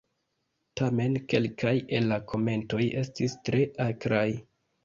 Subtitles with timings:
[0.79, 4.27] Tamen kelkaj el la komentoj estis tre akraj.